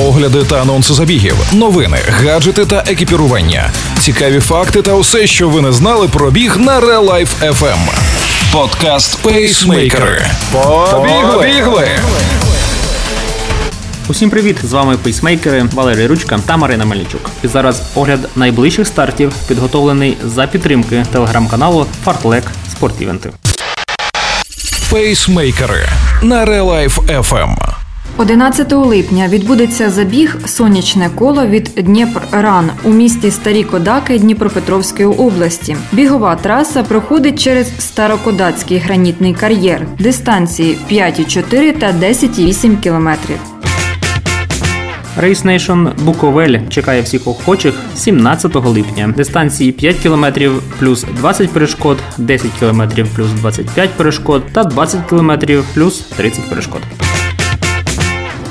огляди 0.00 0.44
та 0.44 0.62
анонси 0.62 0.94
забігів, 0.94 1.36
новини, 1.52 1.98
гаджети 2.10 2.66
та 2.66 2.84
екіпірування, 2.86 3.70
цікаві 4.00 4.40
факти 4.40 4.82
та 4.82 4.92
усе, 4.92 5.26
що 5.26 5.48
ви 5.48 5.60
не 5.60 5.72
знали 5.72 6.08
про 6.08 6.30
біг 6.30 6.56
на 6.56 6.80
Real 6.80 7.10
Life 7.10 7.52
FM. 7.52 7.78
Подкаст 8.52 9.18
Пейсмейкери. 9.22 10.26
Побігли! 10.52 11.88
Усім 14.08 14.30
привіт! 14.30 14.56
З 14.62 14.72
вами 14.72 14.96
пейсмейкери 14.96 15.68
Валерій 15.72 16.06
Ручка 16.06 16.38
та 16.46 16.56
Марина 16.56 16.84
Мельничук. 16.84 17.30
І 17.42 17.48
зараз 17.48 17.82
огляд 17.94 18.20
найближчих 18.36 18.86
стартів, 18.86 19.32
підготовлений 19.48 20.16
за 20.24 20.46
підтримки 20.46 21.06
телеграм-каналу 21.12 21.86
Fartlek 22.06 22.42
Спортівенти. 22.72 23.30
Пейсмейкери 24.90 25.88
на 26.22 26.46
Real 26.46 26.64
Life 26.64 27.22
FM. 27.22 27.69
11 28.20 28.72
липня 28.72 29.28
відбудеться 29.28 29.90
забіг 29.90 30.36
Сонячне 30.46 31.10
коло 31.14 31.46
від 31.46 31.64
Дніпр-Ран 31.76 32.68
у 32.84 32.90
місті 32.90 33.30
Старі 33.30 33.64
Кодаки 33.64 34.18
Дніпропетровської 34.18 35.08
області. 35.08 35.76
Бігова 35.92 36.36
траса 36.36 36.82
проходить 36.82 37.42
через 37.42 37.72
Старокодацький 37.78 38.78
гранітний 38.78 39.34
кар'єр. 39.34 39.86
Дистанції 39.98 40.78
5,4 40.90 41.78
та 41.78 41.92
10,8 41.92 42.80
кілометрів. 42.80 43.36
Race 45.20 45.46
Nation 45.46 46.04
Буковель 46.04 46.58
чекає 46.68 47.02
всіх 47.02 47.26
охочих 47.26 47.74
17 47.94 48.54
липня. 48.54 49.14
Дистанції 49.16 49.72
5 49.72 49.96
км 49.96 50.26
плюс 50.78 51.04
20 51.16 51.50
перешкод, 51.50 51.98
10 52.18 52.50
км 52.60 52.82
плюс 53.16 53.30
25 53.30 53.90
перешкод 53.90 54.42
та 54.52 54.64
20 54.64 55.06
км 55.06 55.32
плюс 55.74 56.00
30 56.00 56.48
перешкод. 56.48 56.80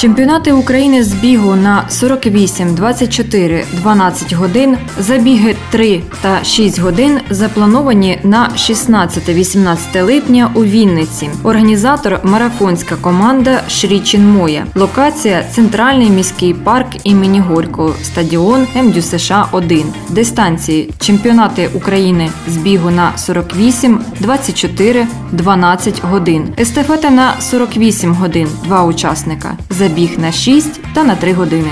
Чемпіонати 0.00 0.52
України 0.52 1.04
з 1.04 1.12
бігу 1.12 1.54
на 1.54 1.88
48, 1.88 2.74
24, 2.74 3.64
12 3.72 4.32
годин, 4.32 4.76
забіги 4.98 5.56
3 5.70 6.02
та 6.20 6.44
6 6.44 6.78
годин 6.78 7.20
заплановані 7.30 8.18
на 8.22 8.50
16-18 8.56 10.02
липня 10.02 10.50
у 10.54 10.64
Вінниці. 10.64 11.30
Організатор 11.42 12.20
марафонська 12.24 12.96
команда 12.96 13.62
Шрічин 13.68 14.30
Моя. 14.30 14.66
Локація 14.74 15.44
Центральний 15.52 16.10
міський 16.10 16.54
парк 16.54 16.88
імені 17.04 17.40
Горького, 17.40 17.94
стадіон 18.02 18.66
МДЮ 18.82 19.02
США 19.02 19.46
1. 19.52 19.84
Дистанції 20.08 20.90
чемпіонати 21.00 21.70
України 21.74 22.30
з 22.48 22.56
бігу 22.56 22.90
на 22.90 23.18
48, 23.18 24.00
24, 24.20 25.06
12 25.32 26.02
годин. 26.04 26.54
Естафета 26.58 27.10
на 27.10 27.40
48 27.40 28.14
годин. 28.14 28.48
Два 28.64 28.84
учасника. 28.84 29.56
Забіг 29.90 30.18
на 30.18 30.32
6 30.32 30.80
та 30.94 31.04
на 31.04 31.16
3 31.16 31.32
години. 31.32 31.70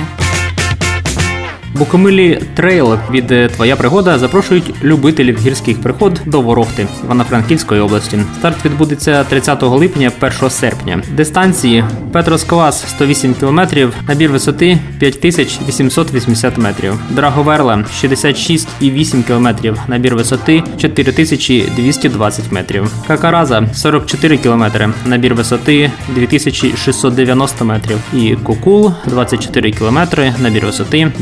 Букомилі 1.78 2.42
Трейл 2.54 2.98
від 3.10 3.30
е, 3.30 3.48
Твоя 3.48 3.76
пригода 3.76 4.18
запрошують 4.18 4.74
любителів 4.84 5.38
гірських 5.38 5.82
пригод 5.82 6.20
до 6.26 6.40
Ворохти 6.40 6.86
Івано-Франківської 7.04 7.80
області. 7.80 8.18
Старт 8.38 8.64
відбудеться 8.64 9.24
30 9.24 9.62
липня, 9.62 10.12
1 10.20 10.50
серпня. 10.50 11.02
Дистанції 11.16 11.84
Петросквас 12.12 12.88
108 12.88 13.34
км, 13.34 13.60
набір 14.08 14.30
висоти 14.30 14.78
5880 14.98 16.58
метрів. 16.58 17.00
Драговерла 17.10 17.84
66,8 18.02 19.22
км, 19.22 19.68
набір 19.88 20.14
висоти 20.14 20.62
4220 20.78 22.52
метрів. 22.52 22.92
Какараза 23.06 23.68
44 23.74 24.38
км, 24.38 24.64
набір 25.06 25.34
висоти 25.34 25.90
2690 26.14 27.64
метрів. 27.64 27.98
І 28.14 28.36
Кукул 28.42 28.92
24 29.06 29.72
км, 29.72 29.98
набір 30.38 30.66
висоти 30.66 31.12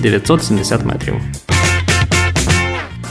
970 0.51 0.85
метрів. 0.85 1.15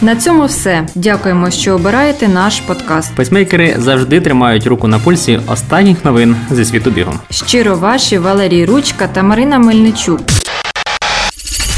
На 0.02 0.16
цьому 0.16 0.46
все. 0.46 0.88
Дякуємо, 0.96 1.52
що 1.52 1.76
обираєте 1.76 2.28
наш 2.28 2.60
подкаст. 2.60 3.16
Пейсмейкери 3.16 3.76
завжди 3.78 4.22
тримають 4.22 4.68
руку 4.68 4.88
на 4.88 5.00
пульсі 5.00 5.40
останніх 5.48 6.06
новин 6.06 6.36
зі 6.52 6.66
світу 6.66 6.92
бігу. 6.92 7.14
Щиро 7.32 7.76
ваші 7.76 8.18
Валерій 8.18 8.66
Ручка 8.66 9.08
та 9.08 9.24
Марина 9.24 9.60
Мельничук. 9.60 10.22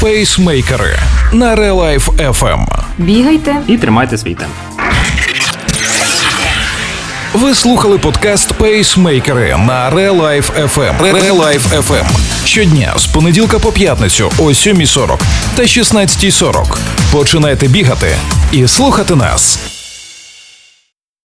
Пейсмейкери 0.00 0.98
на 1.32 1.56
Real 1.56 1.76
Life 1.76 2.32
FM. 2.32 2.66
Бігайте 2.98 3.56
І 3.66 3.76
тримайте 3.76 4.18
свій 4.18 4.34
темп. 4.34 4.52
Ви 7.34 7.54
слухали 7.54 7.98
подкаст 7.98 8.52
Пейсмейкери 8.52 9.56
на 9.66 9.90
Real 9.90 10.20
Life 10.20 10.68
FM. 10.74 11.00
Real 11.00 11.36
Life 11.40 11.82
FM. 11.82 12.04
Щодня 12.44 12.92
з 12.96 13.06
понеділка 13.06 13.58
по 13.58 13.72
п'ятницю 13.72 14.30
о 14.38 14.42
7.40 14.42 15.20
та 15.58 15.64
16.40. 15.64 16.78
Починайте 17.12 17.68
бігати 17.68 18.16
і 18.52 18.68
слухати 18.68 19.14
нас. 19.14 19.67